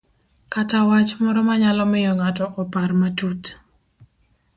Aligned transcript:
kata 0.53 0.79
wach 0.89 1.11
moro 1.23 1.39
manyalo 1.47 1.83
miyo 1.91 2.11
ng'ato 2.19 2.45
opar 2.61 2.89
matut 2.99 3.41